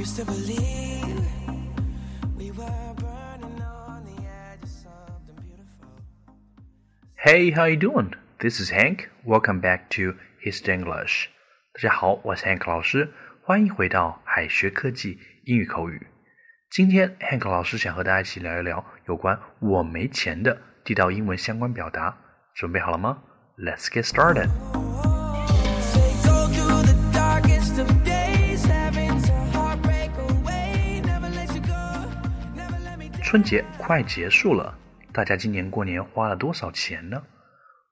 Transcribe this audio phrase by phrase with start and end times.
[0.00, 1.24] used to believe
[2.36, 5.88] we were burning on the edge of something beautiful.
[7.16, 8.14] Hey, how you doing?
[8.40, 9.08] This is Hank.
[9.24, 11.28] Welcome back to His English.
[11.74, 13.12] 大家好，我是 Hank 老师，
[13.42, 16.06] 欢迎回到海学科技英语口语。
[16.70, 22.16] 今天 Hank 老师想和大家一起聊一聊有关“我没钱”的地道英文相关表达。
[22.54, 23.22] 准备好了吗？
[23.58, 24.48] Let's get started.
[33.31, 34.77] 春节快结束了，
[35.13, 37.23] 大家今年过年花了多少钱呢？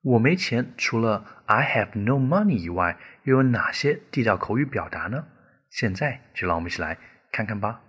[0.02, 5.26] 我没钱，除了 I have no money 以外，又有哪些地道口语表达呢？
[5.70, 6.98] 现在就让我们一起来
[7.32, 7.82] 看看吧。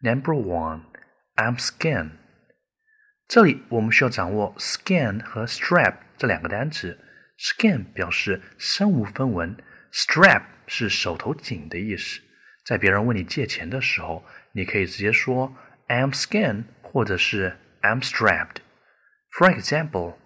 [0.00, 0.80] Number one,
[1.36, 2.10] I'm scan。
[3.28, 6.98] 这里我们需要掌握 scan 和 strap 这两个单词。
[7.38, 9.56] scan 表示身无分文
[9.92, 12.20] ，strap 是手头紧的意思。
[12.66, 15.54] 在别人问你借钱的时候，你可以直接说
[15.88, 18.58] I'm scan，或者是 I'm strapped。
[19.30, 20.16] For example,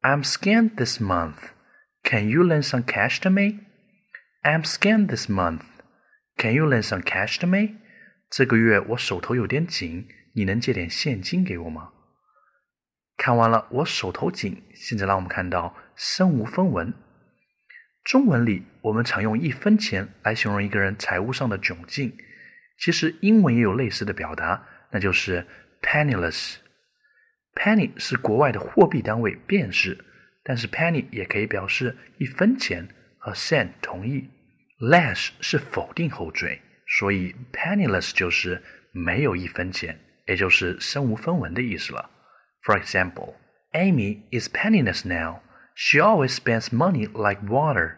[0.00, 1.36] I'm scanned this month.
[2.02, 3.60] Can you lend some cash to me?
[4.42, 5.62] I'm scanned this month.
[6.38, 7.76] Can you lend some cash to me?
[8.30, 11.90] 这个月我手头有点紧，你能借点现金给我吗？
[13.18, 14.62] 看完了，我手头紧。
[14.72, 16.94] 现在让我们看到身无分文。
[18.04, 22.16] 中文里我们常用一分钱来形容一个人财务上的窘境，
[22.78, 25.45] 其实英文也有类似的表达，那就是
[25.81, 29.97] penniless。penny 是国外的货币单位，便士，
[30.43, 34.29] 但是 penny 也可以表示一分钱，和 cent 同义。
[34.79, 36.61] less 是否定后缀。
[36.87, 42.09] 所以 penniless 就是没有一分钱，也就是身无分文的意思了。
[42.63, 43.33] For example,
[43.71, 45.41] Amy is penniless now.
[45.75, 47.95] She always spends money like water.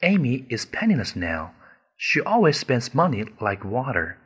[0.00, 1.52] Amy is penniless now.
[1.96, 4.16] She always spends money like water.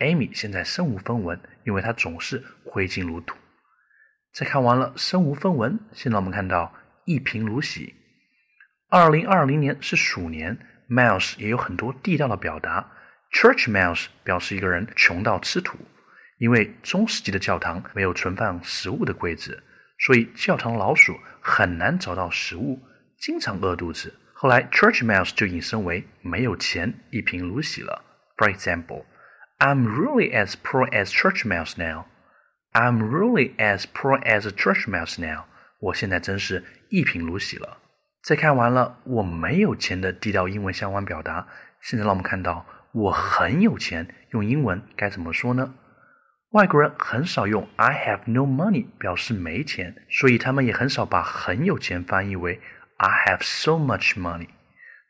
[0.00, 3.36] Amy 现在身无分文，因为她总是挥金如土。
[4.32, 6.74] 在看完了身无分文，现在我们看到
[7.04, 7.94] 一贫如洗。
[8.88, 10.58] 二零二零年是鼠年
[10.88, 12.92] ，Mouse 也有很多地道的表达。
[13.30, 15.78] Church mouse 表示一个人穷到吃土，
[16.38, 19.62] 因为中世纪的教堂没有存放食物的柜子，
[19.98, 22.80] 所以教堂老鼠很难找到食物，
[23.18, 24.14] 经常饿肚子。
[24.32, 28.02] 后来 church mouse 就引申为没有钱，一贫如洗了。
[28.36, 29.04] For example,
[29.60, 32.06] I'm really as poor as church mouse now.
[32.72, 35.44] I'm really as poor as church mouse now.
[35.80, 37.76] 我现在真是一贫如洗了。
[38.22, 41.46] 在看完了我没有钱的地道英文相关表达，
[41.82, 42.64] 现在让我们看到。
[42.92, 45.74] 我很有钱，用英文该怎么说呢？
[46.50, 52.60] 外国人很少用 I have no money 表示没钱，所以他们也很少把很有钱翻译为
[52.96, 54.48] I have so much money。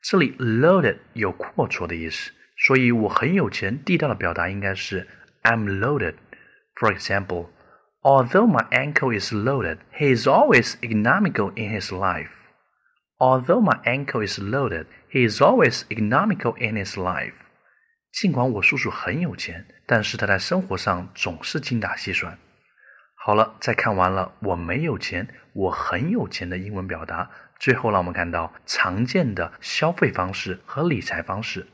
[0.03, 2.33] 这里 loaded 有阔绰的意思，
[2.67, 3.83] 所以我很有钱。
[3.85, 5.09] 地道的表达应该是
[5.43, 6.15] I'm loaded。
[6.75, 7.49] For example,
[8.03, 12.31] although my uncle is loaded, he is always economical in his life.
[13.19, 17.35] Although my uncle is loaded, he is always economical in his life.
[18.13, 22.39] 尽管我叔叔很有钱，但是他在生活上总是精打细算。
[23.15, 31.67] 好了，在看完了我没有钱，我很有钱的英文表达，最后让我们看到常见的消费方式和理财方式。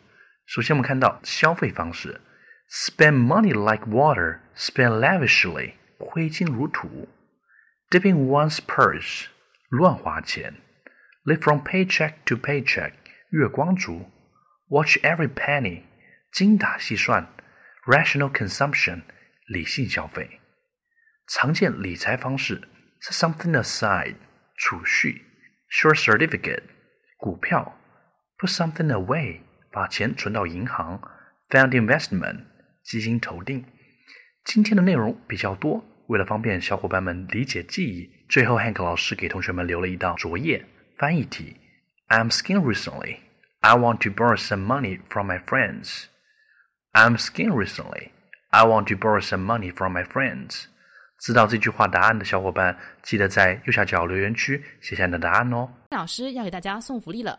[0.45, 2.19] 首先，我们看到消费方式：
[2.69, 7.07] spend money like water, spend lavishly，挥金如土；
[7.89, 9.27] dipping one's purse，
[9.69, 10.53] 乱花钱；
[11.23, 12.93] live from paycheck to paycheck，
[13.29, 14.09] 月光族；
[14.69, 15.83] watch every penny。
[16.31, 17.27] 精打细算，
[17.85, 19.01] rational consumption，
[19.47, 20.39] 理性消费。
[21.27, 22.61] 常见理财方式：
[23.01, 24.15] set something aside，
[24.55, 25.21] 储蓄；
[25.69, 26.63] short certificate，
[27.17, 27.73] 股票；
[28.37, 29.41] put something away，
[29.76, 30.98] 把钱存到银行
[31.50, 32.44] ；fund investment，
[32.82, 33.62] 基金投定。
[34.42, 40.64] 今天的内容比较多，为了方便小伙伴们理解记忆，最后 Hank 老师给同学们留了一道作业
[40.96, 41.58] 翻译题
[42.08, 43.18] ：I'm skiing recently.
[43.60, 46.04] I want to borrow some money from my friends.
[46.92, 48.12] I'm skiing recently.
[48.48, 50.64] I want to borrow some money from my friends.
[51.18, 55.68] 知道这句话答案的小伙伴，记得在右下角留言区写下你的答案哦。
[55.90, 57.38] 老师要给大家送福利了，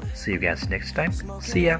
[0.13, 1.11] See you guys next time.
[1.41, 1.77] See ya.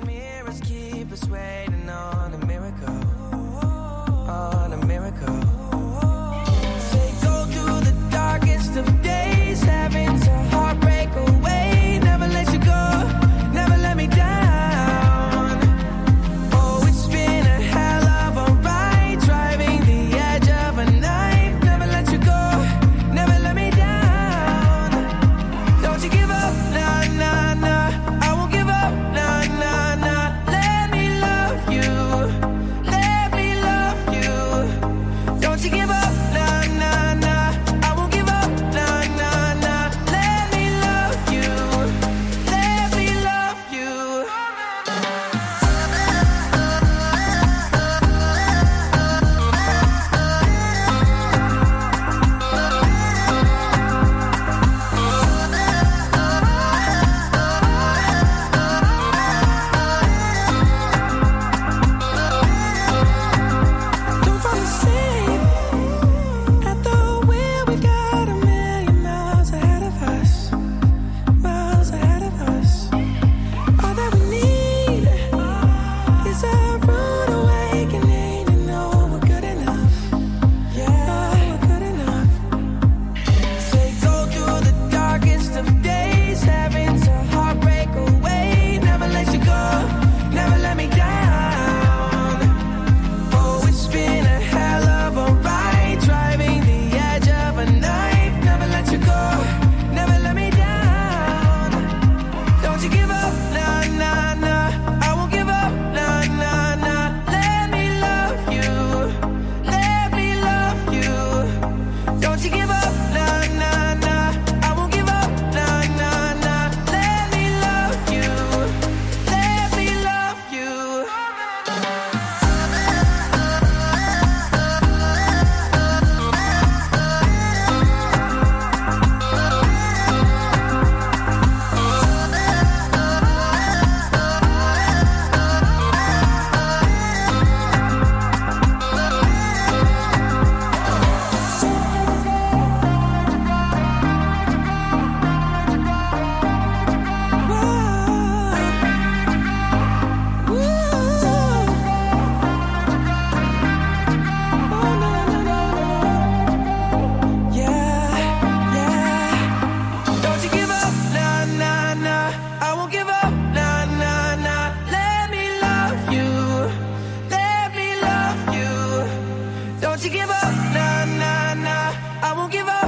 [169.82, 171.94] Don't you give up, nah, nah, nah.
[172.22, 172.81] I won't give up.